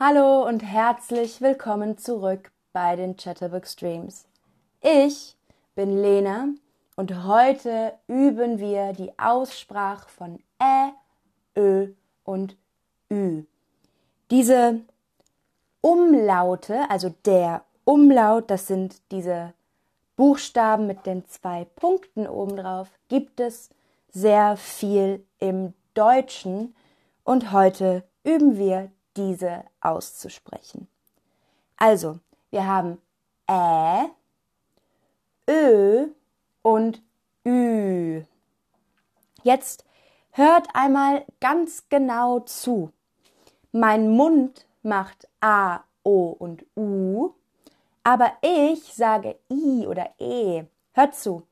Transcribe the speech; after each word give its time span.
Hallo 0.00 0.46
und 0.46 0.62
herzlich 0.62 1.40
willkommen 1.40 1.98
zurück 1.98 2.52
bei 2.72 2.94
den 2.94 3.16
Chatterbook 3.16 3.66
Streams. 3.66 4.28
Ich 4.80 5.36
bin 5.74 6.00
Lena 6.00 6.50
und 6.94 7.24
heute 7.24 7.94
üben 8.06 8.60
wir 8.60 8.92
die 8.92 9.18
Aussprache 9.18 10.08
von 10.08 10.38
Ä, 10.62 10.92
Ö 11.56 11.88
und 12.22 12.56
Ü. 13.10 13.42
Diese 14.30 14.82
Umlaute, 15.80 16.88
also 16.88 17.12
der 17.24 17.64
Umlaut, 17.82 18.52
das 18.52 18.68
sind 18.68 19.02
diese 19.10 19.52
Buchstaben 20.14 20.86
mit 20.86 21.06
den 21.06 21.26
zwei 21.26 21.64
Punkten 21.74 22.28
obendrauf, 22.28 22.88
gibt 23.08 23.40
es 23.40 23.68
sehr 24.12 24.56
viel 24.56 25.26
im 25.40 25.74
Deutschen 25.94 26.76
und 27.24 27.50
heute 27.50 28.04
üben 28.22 28.58
wir 28.58 28.92
diese 29.16 29.64
auszusprechen. 29.80 30.88
Also, 31.76 32.18
wir 32.50 32.66
haben 32.66 33.00
Ä, 33.48 34.10
Ö 35.48 36.08
und 36.62 37.02
Ü. 37.46 38.24
Jetzt 39.42 39.84
hört 40.32 40.68
einmal 40.74 41.24
ganz 41.40 41.88
genau 41.88 42.40
zu. 42.40 42.92
Mein 43.72 44.10
Mund 44.10 44.66
macht 44.82 45.28
A, 45.40 45.80
O 46.02 46.30
und 46.30 46.64
U, 46.76 47.34
aber 48.02 48.32
ich 48.42 48.94
sage 48.94 49.38
I 49.50 49.86
oder 49.86 50.14
E. 50.18 50.64
Hört 50.92 51.14
zu. 51.14 51.46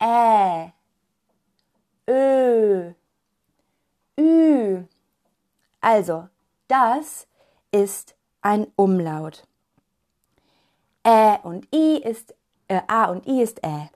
Ä, 0.00 0.72
Ö, 2.08 2.92
Ü. 4.18 4.84
Also, 5.80 6.28
das 6.70 7.26
ist 7.72 8.14
ein 8.40 8.66
Umlaut. 8.76 9.44
Ä 11.04 11.40
und 11.42 11.66
I 11.74 11.96
ist 11.96 12.34
äh, 12.68 12.82
A 12.86 13.10
und 13.10 13.26
I 13.26 13.42
ist 13.42 13.62
Ä. 13.64 13.88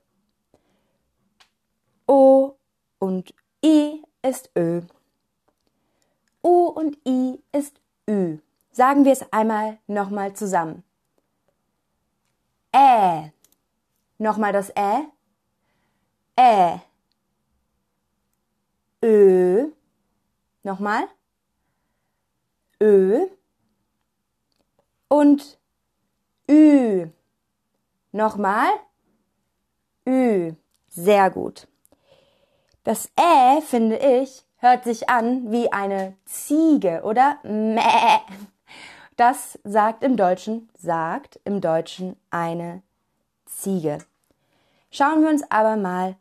O 2.06 2.56
und 2.98 3.34
I 3.64 4.02
ist 4.22 4.50
Ö. 4.56 4.83
U 6.42 6.67
und 6.67 6.98
I 7.06 7.42
ist 7.52 7.80
Ü. 8.08 8.39
Sagen 8.72 9.05
wir 9.05 9.12
es 9.12 9.33
einmal 9.33 9.78
nochmal 9.86 10.34
zusammen. 10.34 10.83
Ä. 12.72 13.30
Nochmal 14.19 14.52
das 14.52 14.75
Ä. 14.77 15.06
Ä. 16.36 16.80
Ö. 19.02 19.70
Nochmal. 20.62 21.08
Ö. 22.80 23.27
Und 25.08 25.58
Ü. 26.50 27.08
Nochmal. 28.12 28.69
Ü. 30.06 30.55
Sehr 30.89 31.30
gut. 31.30 31.67
Das 32.84 33.11
Ä, 33.17 33.61
finde 33.62 33.97
ich, 33.97 34.45
hört 34.56 34.84
sich 34.84 35.08
an 35.08 35.50
wie 35.50 35.72
eine 35.72 36.17
Ziege 36.25 37.02
oder 37.05 37.39
Mäh. 37.42 38.20
Das 39.17 39.58
sagt 39.64 40.02
im 40.02 40.17
Deutschen, 40.17 40.69
sagt 40.77 41.41
im 41.45 41.61
Deutschen 41.61 42.17
eine 42.30 42.83
Ziege. 43.47 43.98
Schauen 44.91 45.22
wir 45.22 45.30
uns 45.30 45.42
aber 45.50 45.77
mal 45.77 46.17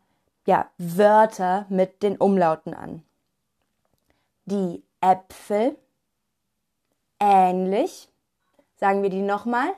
ja, 0.46 0.70
Wörter 0.78 1.66
mit 1.68 2.02
den 2.02 2.16
Umlauten 2.16 2.74
an. 2.74 3.02
Die 4.44 4.82
Äpfel, 5.00 5.76
ähnlich, 7.20 8.08
sagen 8.76 9.02
wir 9.02 9.10
die 9.10 9.22
nochmal, 9.22 9.74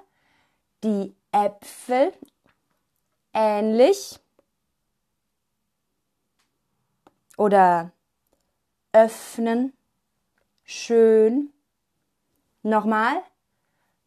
die 0.83 1.15
Äpfel, 1.33 2.13
ähnlich, 3.33 4.19
oder 7.37 7.93
öffnen, 8.93 9.77
schön, 10.65 11.53
nochmal, 12.63 13.23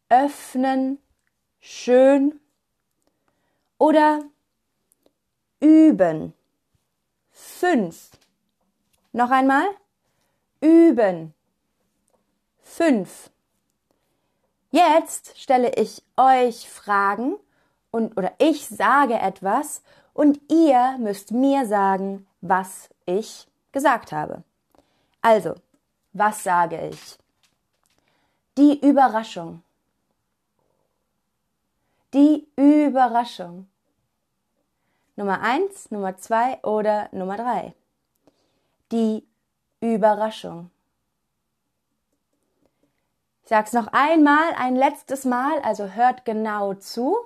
öffnen, 0.08 0.98
schön, 1.60 2.40
oder 3.78 4.20
üben, 5.60 6.34
fünf. 7.30 8.10
Noch 9.12 9.30
einmal. 9.30 9.64
Üben. 10.60 11.34
Fünf. 12.72 13.32
Jetzt 14.70 15.36
stelle 15.36 15.72
ich 15.74 16.04
euch 16.16 16.70
Fragen 16.70 17.36
und 17.90 18.16
oder 18.16 18.32
ich 18.38 18.64
sage 18.68 19.14
etwas 19.14 19.82
und 20.14 20.40
ihr 20.48 20.96
müsst 20.98 21.32
mir 21.32 21.66
sagen, 21.66 22.28
was 22.40 22.88
ich 23.06 23.48
gesagt 23.72 24.12
habe. 24.12 24.44
Also, 25.20 25.56
was 26.12 26.44
sage 26.44 26.90
ich? 26.90 27.18
Die 28.56 28.78
Überraschung. 28.78 29.64
Die 32.14 32.46
Überraschung. 32.54 33.68
Nummer 35.16 35.40
eins, 35.40 35.90
Nummer 35.90 36.16
zwei 36.18 36.62
oder 36.62 37.08
Nummer 37.10 37.36
drei. 37.36 37.74
Die 38.92 39.26
Überraschung. 39.80 40.70
Sag's 43.50 43.72
noch 43.72 43.88
einmal, 43.88 44.54
ein 44.56 44.76
letztes 44.76 45.24
Mal, 45.24 45.58
also 45.62 45.88
hört 45.88 46.24
genau 46.24 46.74
zu. 46.74 47.16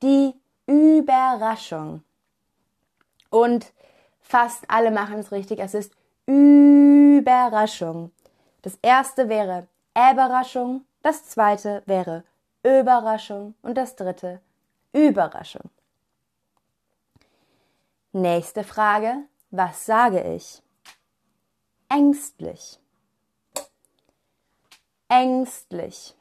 Die 0.00 0.32
Überraschung. 0.68 2.04
Und 3.30 3.72
fast 4.20 4.62
alle 4.68 4.92
machen 4.92 5.18
es 5.18 5.32
richtig. 5.32 5.58
Es 5.58 5.74
ist 5.74 5.92
Überraschung. 6.26 8.12
Das 8.62 8.78
erste 8.80 9.28
wäre 9.28 9.66
Überraschung, 9.96 10.84
das 11.02 11.24
zweite 11.28 11.82
wäre 11.84 12.22
Überraschung 12.62 13.56
und 13.60 13.76
das 13.76 13.96
dritte 13.96 14.40
Überraschung. 14.92 15.68
Nächste 18.12 18.62
Frage. 18.62 19.24
Was 19.50 19.84
sage 19.84 20.22
ich? 20.32 20.62
Ängstlich. 21.88 22.78
Ängstlich. 25.16 26.12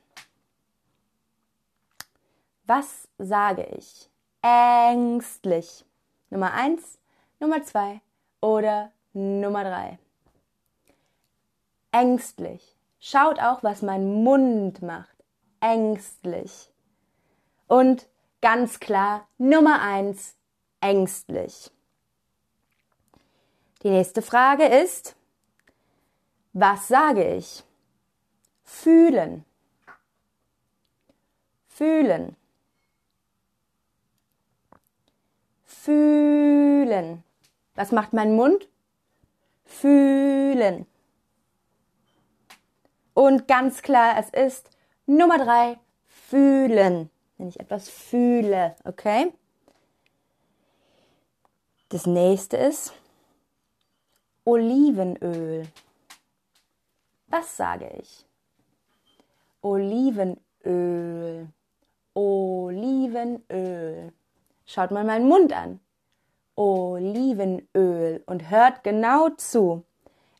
Was 2.68 3.08
sage 3.18 3.64
ich? 3.76 4.08
Ängstlich. 4.44 5.84
Nummer 6.30 6.54
eins, 6.54 7.00
Nummer 7.40 7.64
zwei 7.64 8.02
oder 8.40 8.92
Nummer 9.14 9.64
drei. 9.64 9.98
Ängstlich. 11.92 12.76
Schaut 13.00 13.40
auch, 13.40 13.64
was 13.64 13.82
mein 13.82 14.24
Mund 14.24 14.84
macht. 14.84 15.18
Ängstlich. 15.60 16.72
Und 17.66 18.08
ganz 18.42 18.80
klar, 18.80 19.28
Nummer 19.40 19.82
eins, 19.82 20.36
ängstlich. 20.82 21.72
Die 23.82 23.90
nächste 23.90 24.22
Frage 24.22 24.66
ist, 24.66 25.16
was 26.54 26.88
sage 26.88 27.34
ich? 27.34 27.64
Fühlen. 28.74 29.46
Fühlen. 31.70 32.36
Fühlen. 35.64 37.24
Was 37.76 37.92
macht 37.92 38.12
mein 38.12 38.36
Mund? 38.36 38.68
Fühlen. 39.64 40.86
Und 43.14 43.48
ganz 43.48 43.84
klar, 43.84 44.18
es 44.18 44.30
ist 44.32 44.70
Nummer 45.06 45.38
drei, 45.38 45.80
fühlen. 46.08 47.10
Wenn 47.38 47.50
ich 47.50 47.60
etwas 47.60 47.88
fühle, 47.90 48.76
okay? 48.84 49.32
Das 51.90 52.06
nächste 52.06 52.58
ist 52.58 52.94
Olivenöl. 54.44 55.68
Was 57.28 57.56
sage 57.56 57.88
ich? 58.02 58.26
Olivenöl. 59.64 61.48
Olivenöl. 62.14 64.14
Schaut 64.66 64.92
mal 64.92 65.04
meinen 65.04 65.28
Mund 65.28 65.54
an. 65.54 65.80
Olivenöl 66.56 68.22
und 68.28 68.52
hört 68.52 68.84
genau 68.84 69.30
zu. 69.30 69.84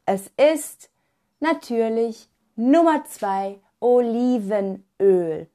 Es 0.06 0.32
ist 0.38 0.92
natürlich 1.40 2.30
Nummer 2.56 3.04
zwei 3.06 3.60
Olivenöl. 3.80 5.48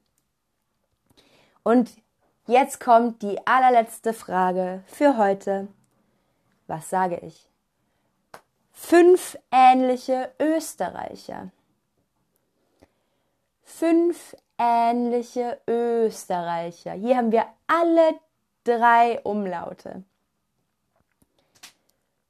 Und 1.63 1.91
jetzt 2.47 2.81
kommt 2.81 3.21
die 3.21 3.47
allerletzte 3.47 4.11
Frage 4.11 4.83
für 4.87 5.17
heute. 5.17 5.69
Was 6.67 6.89
sage 6.89 7.19
ich? 7.19 7.49
fünf 8.79 9.37
ähnliche 9.51 10.31
Österreicher. 10.39 11.51
Fünf 13.69 14.35
ähnliche 14.57 15.61
Österreicher. 15.67 16.93
Hier 16.93 17.15
haben 17.15 17.31
wir 17.31 17.45
alle 17.67 18.19
drei 18.63 19.21
Umlaute. 19.21 20.03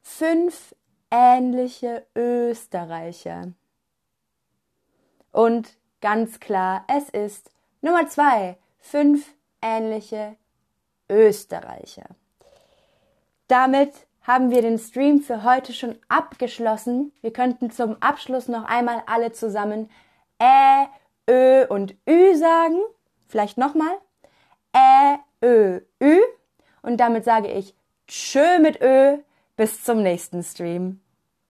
Fünf 0.01 0.75
ähnliche 1.09 2.05
Österreicher. 2.15 3.53
Und 5.31 5.77
ganz 6.01 6.39
klar, 6.39 6.83
es 6.87 7.09
ist 7.09 7.51
Nummer 7.81 8.07
zwei, 8.07 8.57
fünf 8.77 9.33
ähnliche 9.61 10.35
Österreicher. 11.09 12.07
Damit 13.47 13.93
haben 14.21 14.51
wir 14.51 14.61
den 14.61 14.77
Stream 14.77 15.21
für 15.21 15.43
heute 15.43 15.73
schon 15.73 15.97
abgeschlossen. 16.09 17.13
Wir 17.21 17.31
könnten 17.31 17.71
zum 17.71 17.99
Abschluss 18.01 18.47
noch 18.47 18.65
einmal 18.65 19.01
alle 19.07 19.31
zusammen 19.31 19.89
Ä, 20.41 20.87
Ö 21.29 21.65
und 21.67 21.95
Ü 22.07 22.35
sagen. 22.35 22.79
Vielleicht 23.27 23.57
nochmal. 23.57 23.97
Ä, 24.75 25.19
Ö, 25.43 25.81
Ü. 26.01 26.19
Und 26.81 26.97
damit 26.97 27.23
sage 27.23 27.51
ich 27.51 27.75
Tschö 28.07 28.59
mit 28.59 28.81
Ö. 28.81 29.17
Bis 29.55 29.83
zum 29.83 30.01
nächsten 30.01 30.41
Stream. 30.41 31.01